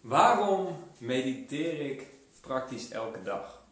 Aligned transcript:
Waarom 0.00 0.76
mediteer 0.98 1.80
ik 1.80 2.06
praktisch 2.40 2.90
elke 2.90 3.22
dag? 3.22 3.62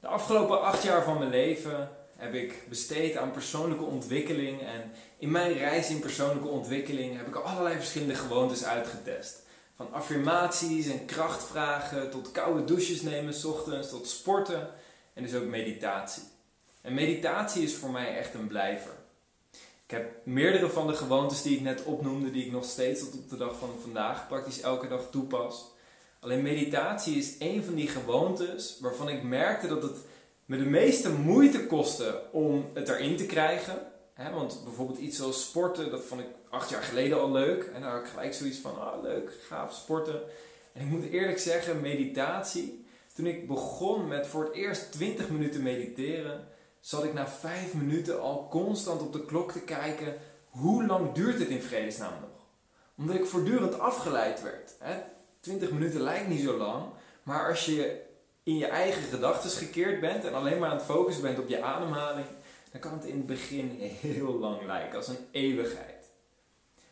De 0.00 0.06
afgelopen 0.06 0.62
acht 0.62 0.82
jaar 0.82 1.04
van 1.04 1.18
mijn 1.18 1.30
leven 1.30 1.90
heb 2.16 2.34
ik 2.34 2.66
besteed 2.68 3.16
aan 3.16 3.30
persoonlijke 3.30 3.84
ontwikkeling. 3.84 4.60
En 4.62 4.92
in 5.18 5.30
mijn 5.30 5.52
reis 5.52 5.90
in 5.90 6.00
persoonlijke 6.00 6.48
ontwikkeling 6.48 7.16
heb 7.16 7.26
ik 7.26 7.34
allerlei 7.34 7.76
verschillende 7.76 8.14
gewoontes 8.14 8.64
uitgetest. 8.64 9.42
Van 9.74 9.92
affirmaties 9.92 10.86
en 10.86 11.04
krachtvragen 11.04 12.10
tot 12.10 12.30
koude 12.30 12.64
douches 12.64 13.02
nemen 13.02 13.34
s 13.34 13.44
ochtends 13.44 13.88
tot 13.88 14.08
sporten 14.08 14.70
en 15.14 15.22
dus 15.22 15.34
ook 15.34 15.46
meditatie. 15.46 16.22
En 16.82 16.94
meditatie 16.94 17.62
is 17.62 17.74
voor 17.74 17.90
mij 17.90 18.16
echt 18.16 18.34
een 18.34 18.46
blijver. 18.46 19.01
Ik 19.92 19.98
heb 19.98 20.26
meerdere 20.26 20.68
van 20.68 20.86
de 20.86 20.92
gewoontes 20.92 21.42
die 21.42 21.56
ik 21.56 21.62
net 21.62 21.84
opnoemde, 21.84 22.30
die 22.30 22.46
ik 22.46 22.52
nog 22.52 22.64
steeds 22.64 23.00
tot 23.00 23.14
op 23.14 23.30
de 23.30 23.36
dag 23.36 23.58
van 23.58 23.68
vandaag 23.80 24.28
praktisch 24.28 24.60
elke 24.60 24.88
dag 24.88 25.08
toepas. 25.10 25.64
Alleen 26.20 26.42
meditatie 26.42 27.16
is 27.16 27.36
een 27.38 27.64
van 27.64 27.74
die 27.74 27.88
gewoontes 27.88 28.78
waarvan 28.80 29.08
ik 29.08 29.22
merkte 29.22 29.68
dat 29.68 29.82
het 29.82 29.96
me 30.44 30.56
de 30.56 30.64
meeste 30.64 31.10
moeite 31.10 31.66
kostte 31.66 32.22
om 32.30 32.70
het 32.74 32.88
erin 32.88 33.16
te 33.16 33.26
krijgen. 33.26 33.78
want 34.32 34.60
bijvoorbeeld 34.64 34.98
iets 34.98 35.16
zoals 35.16 35.42
sporten, 35.42 35.90
dat 35.90 36.04
vond 36.04 36.20
ik 36.20 36.28
acht 36.50 36.70
jaar 36.70 36.82
geleden 36.82 37.20
al 37.20 37.32
leuk. 37.32 37.70
En 37.74 37.80
daar 37.80 37.90
had 37.90 38.00
ik 38.00 38.10
gelijk 38.10 38.34
zoiets 38.34 38.58
van, 38.58 38.80
ah 38.80 39.02
leuk, 39.02 39.32
gaaf 39.48 39.74
sporten. 39.74 40.20
En 40.72 40.84
ik 40.84 40.90
moet 40.90 41.10
eerlijk 41.10 41.38
zeggen, 41.38 41.80
meditatie, 41.80 42.84
toen 43.14 43.26
ik 43.26 43.46
begon 43.46 44.08
met 44.08 44.26
voor 44.26 44.44
het 44.44 44.54
eerst 44.54 44.92
20 44.92 45.28
minuten 45.30 45.62
mediteren, 45.62 46.48
zat 46.82 47.04
ik 47.04 47.12
na 47.12 47.28
vijf 47.28 47.74
minuten 47.74 48.20
al 48.20 48.48
constant 48.50 49.00
op 49.00 49.12
de 49.12 49.24
klok 49.24 49.52
te 49.52 49.60
kijken. 49.60 50.14
Hoe 50.48 50.86
lang 50.86 51.12
duurt 51.12 51.38
het 51.38 51.48
in 51.48 51.62
vredesnaam 51.62 52.20
nog? 52.20 52.46
Omdat 52.96 53.16
ik 53.16 53.26
voortdurend 53.26 53.78
afgeleid 53.78 54.42
werd. 54.42 54.74
Hè? 54.78 55.02
20 55.40 55.70
minuten 55.70 56.00
lijkt 56.00 56.28
niet 56.28 56.40
zo 56.40 56.56
lang, 56.56 56.84
maar 57.22 57.48
als 57.48 57.64
je 57.64 58.02
in 58.42 58.56
je 58.56 58.66
eigen 58.66 59.02
gedachten 59.02 59.50
gekeerd 59.50 60.00
bent 60.00 60.24
en 60.24 60.34
alleen 60.34 60.58
maar 60.58 60.70
aan 60.70 60.76
het 60.76 60.84
focussen 60.84 61.22
bent 61.22 61.38
op 61.38 61.48
je 61.48 61.62
ademhaling, 61.62 62.26
dan 62.72 62.80
kan 62.80 62.92
het 62.92 63.04
in 63.04 63.16
het 63.16 63.26
begin 63.26 63.76
heel 63.80 64.38
lang 64.38 64.66
lijken, 64.66 64.96
als 64.96 65.08
een 65.08 65.26
eeuwigheid. 65.30 66.10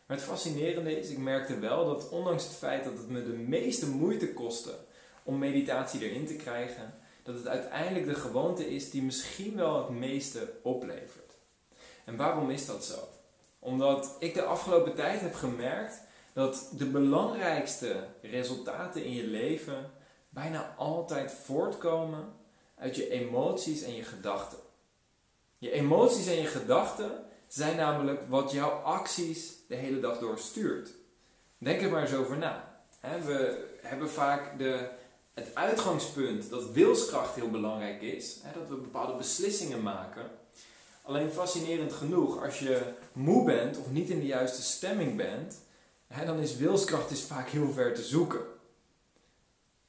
Maar 0.05 0.17
het 0.17 0.25
fascinerende 0.25 0.99
is, 0.99 1.09
ik 1.09 1.17
merkte 1.17 1.59
wel 1.59 1.85
dat 1.85 2.09
ondanks 2.09 2.43
het 2.43 2.53
feit 2.53 2.83
dat 2.83 2.97
het 2.97 3.09
me 3.09 3.23
de 3.23 3.33
meeste 3.33 3.87
moeite 3.89 4.33
kostte 4.33 4.75
om 5.23 5.37
meditatie 5.37 6.09
erin 6.09 6.25
te 6.25 6.35
krijgen, 6.35 6.93
dat 7.23 7.35
het 7.35 7.47
uiteindelijk 7.47 8.05
de 8.05 8.15
gewoonte 8.15 8.69
is 8.69 8.89
die 8.89 9.03
misschien 9.03 9.55
wel 9.55 9.77
het 9.77 9.89
meeste 9.89 10.53
oplevert. 10.63 11.33
En 12.05 12.15
waarom 12.15 12.49
is 12.49 12.65
dat 12.65 12.85
zo? 12.85 13.07
Omdat 13.59 14.15
ik 14.19 14.33
de 14.33 14.43
afgelopen 14.43 14.95
tijd 14.95 15.21
heb 15.21 15.33
gemerkt 15.33 16.01
dat 16.33 16.69
de 16.77 16.85
belangrijkste 16.85 18.07
resultaten 18.21 19.03
in 19.03 19.13
je 19.13 19.27
leven 19.27 19.91
bijna 20.29 20.75
altijd 20.77 21.31
voortkomen 21.31 22.33
uit 22.77 22.95
je 22.95 23.09
emoties 23.09 23.81
en 23.81 23.95
je 23.95 24.03
gedachten. 24.03 24.59
Je 25.57 25.71
emoties 25.71 26.27
en 26.27 26.41
je 26.41 26.47
gedachten 26.47 27.25
zijn 27.47 27.77
namelijk 27.77 28.21
wat 28.27 28.51
jouw 28.51 28.69
acties 28.69 29.53
de 29.67 29.75
hele 29.75 29.99
dag 29.99 30.19
door 30.19 30.37
stuurt. 30.37 30.89
Denk 31.57 31.81
er 31.81 31.89
maar 31.89 32.01
eens 32.01 32.13
over 32.13 32.37
na. 32.37 32.83
We 33.01 33.67
hebben 33.81 34.09
vaak 34.09 34.57
de 34.57 34.89
het 35.33 35.55
uitgangspunt 35.55 36.49
dat 36.49 36.71
wilskracht 36.71 37.35
heel 37.35 37.49
belangrijk 37.49 38.01
is. 38.01 38.39
Hè, 38.41 38.59
dat 38.59 38.69
we 38.69 38.75
bepaalde 38.75 39.17
beslissingen 39.17 39.81
maken. 39.81 40.31
Alleen 41.03 41.31
fascinerend 41.31 41.93
genoeg, 41.93 42.43
als 42.43 42.59
je 42.59 42.81
moe 43.13 43.45
bent 43.45 43.77
of 43.77 43.91
niet 43.91 44.09
in 44.09 44.19
de 44.19 44.25
juiste 44.25 44.61
stemming 44.61 45.17
bent, 45.17 45.59
hè, 46.07 46.25
dan 46.25 46.39
is 46.39 46.55
wilskracht 46.55 47.11
is 47.11 47.21
vaak 47.21 47.49
heel 47.49 47.71
ver 47.71 47.93
te 47.93 48.03
zoeken. 48.03 48.41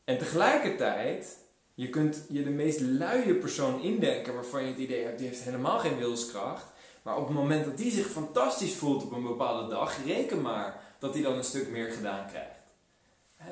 En 0.05 0.19
tegelijkertijd, 0.19 1.37
je 1.75 1.89
kunt 1.89 2.25
je 2.29 2.45
de 2.45 2.51
meest 2.51 2.81
luie 2.81 3.35
persoon 3.35 3.81
indenken 3.81 4.35
waarvan 4.35 4.63
je 4.63 4.69
het 4.69 4.79
idee 4.79 5.05
hebt, 5.05 5.19
die 5.19 5.29
heeft 5.29 5.43
helemaal 5.43 5.79
geen 5.79 5.99
wilskracht. 5.99 6.65
Maar 7.03 7.17
op 7.17 7.27
het 7.27 7.37
moment 7.37 7.65
dat 7.65 7.77
die 7.77 7.91
zich 7.91 8.07
fantastisch 8.07 8.75
voelt 8.75 9.03
op 9.03 9.13
een 9.13 9.23
bepaalde 9.23 9.69
dag, 9.69 10.05
reken 10.05 10.41
maar 10.41 10.81
dat 10.99 11.15
hij 11.15 11.23
dan 11.23 11.37
een 11.37 11.45
stuk 11.45 11.69
meer 11.69 11.93
gedaan 11.93 12.27
krijgt 12.27 12.62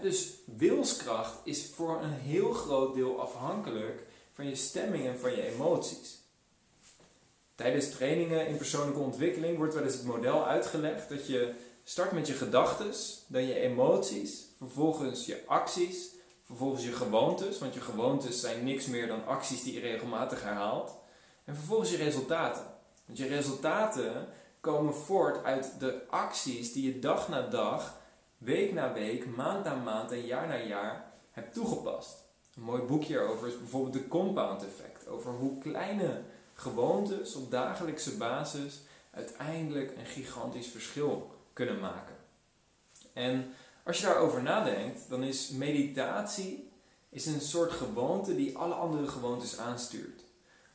dus 0.03 0.33
wilskracht 0.45 1.39
is 1.45 1.71
voor 1.75 2.03
een 2.03 2.13
heel 2.13 2.53
groot 2.53 2.95
deel 2.95 3.21
afhankelijk 3.21 4.07
van 4.33 4.47
je 4.49 4.55
stemming 4.55 5.07
en 5.07 5.19
van 5.19 5.31
je 5.31 5.43
emoties. 5.43 6.19
Tijdens 7.55 7.91
trainingen 7.91 8.47
in 8.47 8.57
persoonlijke 8.57 9.01
ontwikkeling 9.01 9.57
wordt 9.57 9.75
wel 9.75 9.83
eens 9.83 9.95
het 9.95 10.05
model 10.05 10.47
uitgelegd 10.47 11.09
dat 11.09 11.27
je 11.27 11.55
start 11.85 12.13
met 12.13 12.27
je 12.27 12.33
gedachten, 12.33 12.93
dan 13.27 13.47
je 13.47 13.55
emoties, 13.55 14.45
vervolgens 14.57 15.27
je 15.27 15.43
acties, 15.47 16.09
vervolgens 16.45 16.85
je 16.85 16.93
gewoontes, 16.93 17.59
want 17.59 17.75
je 17.75 17.81
gewoontes 17.81 18.41
zijn 18.41 18.65
niks 18.65 18.87
meer 18.87 19.07
dan 19.07 19.27
acties 19.27 19.63
die 19.63 19.75
je 19.75 19.81
regelmatig 19.81 20.43
herhaalt, 20.43 20.97
en 21.45 21.55
vervolgens 21.55 21.91
je 21.91 21.97
resultaten. 21.97 22.65
Want 23.07 23.19
je 23.19 23.27
resultaten 23.27 24.29
komen 24.61 24.95
voort 24.95 25.45
uit 25.45 25.73
de 25.79 26.03
acties 26.09 26.73
die 26.73 26.95
je 26.95 26.99
dag 26.99 27.29
na 27.29 27.41
dag 27.49 28.00
week 28.41 28.73
na 28.73 28.93
week, 28.93 29.27
maand 29.27 29.65
na 29.65 29.75
maand 29.75 30.13
en 30.13 30.27
jaar 30.27 30.49
na 30.49 30.57
jaar 30.57 31.13
hebt 31.31 31.55
toegepast. 31.55 32.29
Een 32.57 32.63
mooi 32.63 32.83
boekje 32.83 33.07
hierover 33.07 33.49
is 33.49 33.59
bijvoorbeeld 33.59 33.93
de 33.93 34.09
compound 34.09 34.65
effect. 34.65 35.09
Over 35.09 35.33
hoe 35.33 35.59
kleine 35.59 36.23
gewoontes 36.55 37.35
op 37.35 37.51
dagelijkse 37.51 38.17
basis 38.17 38.81
uiteindelijk 39.11 39.97
een 39.97 40.07
gigantisch 40.07 40.69
verschil 40.69 41.31
kunnen 41.53 41.81
maken. 41.81 42.17
En 43.13 43.55
als 43.85 44.01
je 44.01 44.07
daarover 44.07 44.43
nadenkt, 44.43 45.09
dan 45.09 45.23
is 45.23 45.51
meditatie 45.51 46.71
is 47.09 47.27
een 47.27 47.41
soort 47.41 47.73
gewoonte 47.73 48.35
die 48.35 48.57
alle 48.57 48.75
andere 48.75 49.07
gewoontes 49.07 49.59
aanstuurt. 49.59 50.25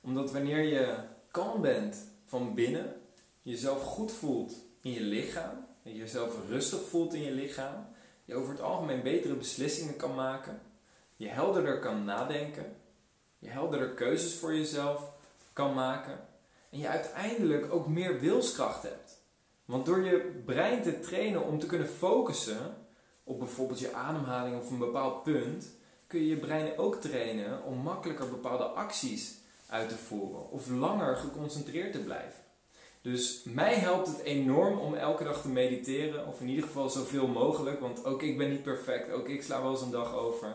Omdat 0.02 0.32
wanneer 0.32 0.64
je 0.64 0.98
kalm 1.32 1.62
bent 1.62 1.98
van 2.26 2.54
binnen, 2.54 3.02
jezelf 3.42 3.82
goed 3.84 4.12
voelt 4.12 4.54
in 4.82 4.92
je 4.92 5.02
lichaam, 5.02 5.66
je 5.92 5.96
jezelf 5.96 6.36
rustig 6.48 6.88
voelt 6.88 7.14
in 7.14 7.24
je 7.24 7.32
lichaam, 7.32 7.88
je 8.26 8.36
over 8.36 8.52
het 8.52 8.62
algemeen 8.62 9.02
betere 9.02 9.36
beslissingen 9.36 9.96
kan 9.96 10.16
maken, 10.16 10.62
je 11.16 11.28
helderder 11.28 11.80
kan 11.80 12.06
nadenken, 12.06 12.76
je 13.40 13.50
helderder 13.50 13.94
keuzes 13.94 14.36
voor 14.36 14.56
jezelf 14.56 15.12
kan 15.54 15.74
maken 15.74 16.20
en 16.70 16.80
je 16.80 16.88
uiteindelijk 16.88 17.74
ook 17.74 17.88
meer 17.88 18.20
wilskracht 18.20 18.84
hebt. 18.84 19.24
Want 19.66 19.86
door 19.86 20.06
je 20.06 20.42
brein 20.46 20.82
te 20.82 21.00
trainen 21.00 21.46
om 21.46 21.60
te 21.60 21.66
kunnen 21.66 21.88
focussen 21.88 22.76
op 23.24 23.40
bijvoorbeeld 23.40 23.80
je 23.80 23.94
ademhaling 23.94 24.62
of 24.62 24.70
een 24.70 24.78
bepaald 24.78 25.24
punt, 25.24 25.68
kun 26.08 26.20
je 26.20 26.28
je 26.28 26.38
brein 26.38 26.78
ook 26.78 26.96
trainen 26.96 27.64
om 27.64 27.78
makkelijker 27.78 28.30
bepaalde 28.30 28.64
acties 28.64 29.38
uit 29.68 29.90
te 29.90 29.98
voeren 29.98 30.50
of 30.52 30.70
langer 30.70 31.16
geconcentreerd 31.16 31.92
te 31.92 32.00
blijven. 32.00 32.45
Dus 33.06 33.42
mij 33.44 33.74
helpt 33.74 34.08
het 34.08 34.20
enorm 34.20 34.80
om 34.80 34.94
elke 34.94 35.24
dag 35.24 35.42
te 35.42 35.48
mediteren, 35.48 36.28
of 36.28 36.42
in 36.42 36.48
ieder 36.48 36.64
geval 36.64 36.90
zoveel 36.90 37.28
mogelijk, 37.28 37.80
want 37.80 38.06
ook 38.06 38.22
ik 38.24 38.38
ben 38.38 38.50
niet 38.50 38.64
perfect, 38.64 39.12
ook 39.12 39.28
ik 39.28 39.44
sla 39.44 39.62
wel 39.62 39.72
eens 39.72 39.82
een 39.82 39.92
dag 39.92 40.16
over. 40.16 40.48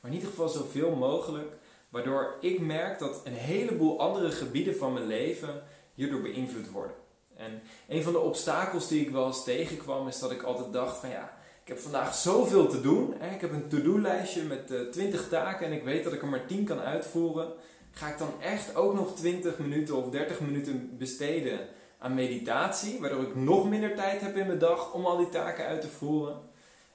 Maar 0.00 0.10
in 0.10 0.12
ieder 0.12 0.28
geval 0.28 0.48
zoveel 0.48 0.90
mogelijk, 0.96 1.56
waardoor 1.88 2.36
ik 2.40 2.60
merk 2.60 2.98
dat 2.98 3.20
een 3.24 3.32
heleboel 3.32 4.00
andere 4.00 4.30
gebieden 4.30 4.76
van 4.76 4.92
mijn 4.92 5.06
leven 5.06 5.62
hierdoor 5.94 6.20
beïnvloed 6.20 6.70
worden. 6.70 6.96
En 7.36 7.62
een 7.88 8.02
van 8.02 8.12
de 8.12 8.20
obstakels 8.20 8.88
die 8.88 9.00
ik 9.00 9.10
wel 9.10 9.26
eens 9.26 9.44
tegenkwam, 9.44 10.08
is 10.08 10.18
dat 10.18 10.30
ik 10.30 10.42
altijd 10.42 10.72
dacht 10.72 10.98
van 10.98 11.08
ja, 11.08 11.36
ik 11.62 11.68
heb 11.68 11.78
vandaag 11.78 12.14
zoveel 12.14 12.68
te 12.68 12.80
doen. 12.80 13.14
Ik 13.34 13.40
heb 13.40 13.52
een 13.52 13.68
to-do-lijstje 13.68 14.42
met 14.42 14.92
20 14.92 15.22
eh, 15.22 15.28
taken 15.28 15.66
en 15.66 15.72
ik 15.72 15.84
weet 15.84 16.04
dat 16.04 16.12
ik 16.12 16.22
er 16.22 16.28
maar 16.28 16.46
10 16.46 16.64
kan 16.64 16.80
uitvoeren. 16.80 17.52
Ga 17.90 18.08
ik 18.08 18.18
dan 18.18 18.32
echt 18.40 18.74
ook 18.74 18.94
nog 18.94 19.16
20 19.16 19.58
minuten 19.58 19.96
of 19.96 20.10
30 20.10 20.40
minuten 20.40 20.96
besteden 20.98 21.68
aan 21.98 22.14
meditatie, 22.14 23.00
waardoor 23.00 23.22
ik 23.22 23.34
nog 23.34 23.68
minder 23.68 23.94
tijd 23.94 24.20
heb 24.20 24.36
in 24.36 24.46
mijn 24.46 24.58
dag 24.58 24.92
om 24.92 25.06
al 25.06 25.16
die 25.16 25.28
taken 25.28 25.66
uit 25.66 25.80
te 25.80 25.88
voeren. 25.88 26.36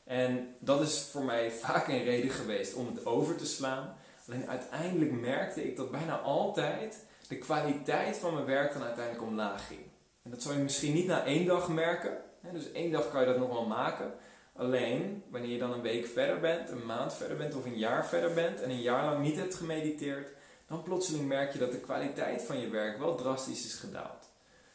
En 0.04 0.56
dat 0.60 0.82
is 0.82 1.08
voor 1.12 1.24
mij 1.24 1.52
vaak 1.64 1.88
een 1.88 2.04
reden 2.04 2.30
geweest 2.30 2.74
om 2.74 2.88
het 2.88 3.06
over 3.06 3.36
te 3.36 3.46
slaan. 3.46 3.96
Alleen 4.28 4.50
uiteindelijk 4.50 5.12
merkte 5.12 5.68
ik 5.68 5.76
dat 5.76 5.92
bijna 5.92 6.20
altijd 6.20 7.06
de 7.28 7.38
kwaliteit 7.38 8.18
van 8.18 8.34
mijn 8.34 8.46
werk 8.46 8.74
dan 8.74 8.84
uiteindelijk 8.84 9.26
omlaag 9.26 9.68
ging. 9.68 9.82
En 10.24 10.32
dat 10.32 10.42
zou 10.42 10.56
je 10.56 10.64
misschien 10.64 10.94
niet 10.94 11.08
na 11.08 11.26
één 11.26 11.46
dag 11.46 11.70
merken. 11.70 12.18
Dus 12.52 12.72
één 12.72 12.92
dag 12.92 13.12
kan 13.12 13.22
je 13.22 13.28
dat 13.28 13.38
nog 13.38 13.50
wel 13.50 13.66
maken. 13.66 14.14
Alleen 14.56 15.24
wanneer 15.30 15.50
je 15.50 15.60
dan 15.60 15.74
een 15.74 15.82
week 15.82 16.06
verder 16.06 16.40
bent, 16.40 16.70
een 16.70 16.86
maand 16.86 17.14
verder 17.14 17.38
bent 17.38 17.56
of 17.56 17.66
een 17.66 17.78
jaar 17.78 18.06
verder 18.06 18.34
bent 18.34 18.62
en 18.62 18.70
een 18.70 18.82
jaar 18.82 19.06
lang 19.06 19.24
niet 19.24 19.36
hebt 19.36 19.56
gemediteerd, 19.56 20.30
dan 20.68 20.84
plotseling 20.84 21.28
merk 21.28 21.54
je 21.54 21.60
dat 21.60 21.72
de 21.72 21.80
kwaliteit 21.80 22.42
van 22.42 22.60
je 22.60 22.70
werk 22.70 23.00
wel 23.00 23.16
drastisch 23.16 23.66
is 23.66 23.74
gedaald. 23.74 24.33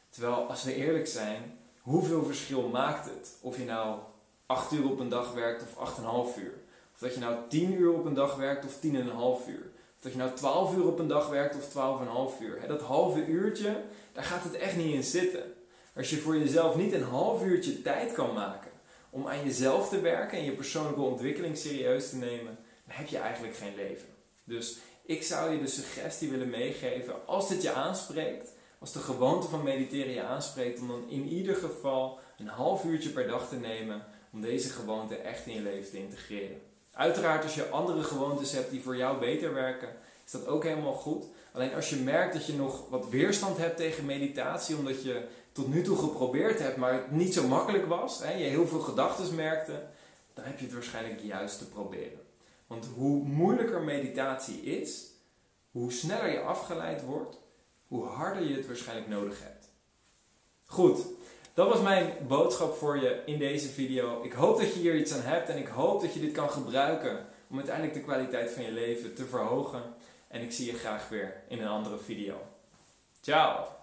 Terwijl, 0.08 0.34
als 0.34 0.64
we 0.64 0.74
eerlijk 0.74 1.06
zijn, 1.06 1.58
hoeveel 1.80 2.24
verschil 2.24 2.68
maakt 2.68 3.04
het? 3.04 3.36
Of 3.40 3.56
je 3.56 3.64
nou 3.64 3.98
8 4.46 4.72
uur 4.72 4.90
op 4.90 4.98
een 5.00 5.08
dag 5.08 5.32
werkt 5.32 5.62
of 5.62 5.98
8,5 5.98 6.38
uur. 6.42 6.54
Of 6.94 6.98
dat 6.98 7.14
je 7.14 7.20
nou 7.20 7.36
10 7.48 7.72
uur 7.72 7.92
op 7.92 8.04
een 8.04 8.14
dag 8.14 8.34
werkt 8.34 8.64
of 8.64 8.72
10,5 8.74 8.80
uur. 9.48 9.70
Of 9.96 10.02
dat 10.02 10.12
je 10.12 10.18
nou 10.18 10.34
12 10.34 10.76
uur 10.76 10.86
op 10.86 10.98
een 10.98 11.08
dag 11.08 11.28
werkt 11.28 11.56
of 11.56 11.68
12,5 12.38 12.42
uur. 12.42 12.66
Dat 12.66 12.80
halve 12.80 13.26
uurtje, 13.26 13.82
daar 14.12 14.24
gaat 14.24 14.44
het 14.44 14.54
echt 14.54 14.76
niet 14.76 14.94
in 14.94 15.04
zitten. 15.04 15.42
Als 15.96 16.10
je 16.10 16.16
voor 16.16 16.36
jezelf 16.38 16.76
niet 16.76 16.92
een 16.92 17.02
half 17.02 17.44
uurtje 17.44 17.82
tijd 17.82 18.12
kan 18.12 18.34
maken 18.34 18.70
om 19.10 19.28
aan 19.28 19.44
jezelf 19.44 19.88
te 19.88 20.00
werken 20.00 20.38
en 20.38 20.44
je 20.44 20.52
persoonlijke 20.52 21.00
ontwikkeling 21.00 21.56
serieus 21.56 22.10
te 22.10 22.16
nemen, 22.16 22.58
dan 22.86 22.96
heb 22.96 23.06
je 23.06 23.18
eigenlijk 23.18 23.56
geen 23.56 23.74
leven. 23.74 24.08
Dus 24.44 24.78
ik 25.02 25.22
zou 25.22 25.52
je 25.52 25.60
de 25.60 25.66
suggestie 25.66 26.30
willen 26.30 26.50
meegeven, 26.50 27.26
als 27.26 27.48
dit 27.48 27.62
je 27.62 27.72
aanspreekt, 27.72 28.52
als 28.78 28.92
de 28.92 28.98
gewoonte 28.98 29.48
van 29.48 29.62
mediteren 29.62 30.12
je 30.12 30.22
aanspreekt, 30.22 30.80
om 30.80 30.88
dan 30.88 31.04
in 31.08 31.26
ieder 31.26 31.54
geval 31.54 32.18
een 32.38 32.48
half 32.48 32.84
uurtje 32.84 33.10
per 33.10 33.26
dag 33.26 33.48
te 33.48 33.56
nemen 33.56 34.04
om 34.32 34.40
deze 34.40 34.68
gewoonte 34.68 35.16
echt 35.16 35.46
in 35.46 35.54
je 35.54 35.62
leven 35.62 35.90
te 35.90 35.98
integreren. 35.98 36.60
Uiteraard, 36.92 37.42
als 37.42 37.54
je 37.54 37.68
andere 37.68 38.02
gewoontes 38.02 38.52
hebt 38.52 38.70
die 38.70 38.82
voor 38.82 38.96
jou 38.96 39.18
beter 39.18 39.54
werken, 39.54 39.88
is 40.26 40.30
dat 40.30 40.46
ook 40.46 40.64
helemaal 40.64 40.94
goed. 40.94 41.24
Alleen 41.52 41.74
als 41.74 41.90
je 41.90 41.96
merkt 41.96 42.32
dat 42.32 42.46
je 42.46 42.52
nog 42.52 42.88
wat 42.88 43.08
weerstand 43.08 43.56
hebt 43.56 43.76
tegen 43.76 44.04
meditatie, 44.04 44.76
omdat 44.76 45.02
je 45.02 45.26
tot 45.52 45.68
nu 45.68 45.82
toe 45.82 45.96
geprobeerd 45.96 46.58
hebt, 46.58 46.76
maar 46.76 46.92
het 46.92 47.10
niet 47.10 47.34
zo 47.34 47.48
makkelijk 47.48 47.86
was, 47.86 48.22
hè, 48.22 48.32
je 48.32 48.44
heel 48.44 48.66
veel 48.66 48.80
gedachten 48.80 49.34
merkte, 49.34 49.82
dan 50.34 50.44
heb 50.44 50.58
je 50.58 50.64
het 50.64 50.74
waarschijnlijk 50.74 51.20
juist 51.20 51.58
te 51.58 51.68
proberen. 51.68 52.20
Want 52.66 52.86
hoe 52.96 53.24
moeilijker 53.24 53.82
meditatie 53.82 54.60
is, 54.60 55.06
hoe 55.70 55.92
sneller 55.92 56.30
je 56.30 56.40
afgeleid 56.40 57.04
wordt, 57.04 57.38
hoe 57.88 58.06
harder 58.06 58.42
je 58.42 58.54
het 58.54 58.66
waarschijnlijk 58.66 59.08
nodig 59.08 59.42
hebt. 59.42 59.68
Goed, 60.66 61.00
dat 61.54 61.68
was 61.68 61.80
mijn 61.80 62.12
boodschap 62.26 62.74
voor 62.74 62.98
je 62.98 63.22
in 63.26 63.38
deze 63.38 63.68
video. 63.68 64.22
Ik 64.22 64.32
hoop 64.32 64.58
dat 64.58 64.74
je 64.74 64.80
hier 64.80 64.96
iets 64.96 65.14
aan 65.14 65.22
hebt 65.22 65.48
en 65.48 65.58
ik 65.58 65.68
hoop 65.68 66.00
dat 66.00 66.14
je 66.14 66.20
dit 66.20 66.32
kan 66.32 66.50
gebruiken 66.50 67.26
om 67.48 67.56
uiteindelijk 67.56 67.94
de 67.94 68.02
kwaliteit 68.02 68.50
van 68.50 68.62
je 68.62 68.72
leven 68.72 69.14
te 69.14 69.24
verhogen. 69.24 69.82
En 70.28 70.42
ik 70.42 70.52
zie 70.52 70.66
je 70.66 70.78
graag 70.78 71.08
weer 71.08 71.42
in 71.48 71.60
een 71.60 71.68
andere 71.68 71.98
video. 71.98 72.34
Ciao! 73.20 73.77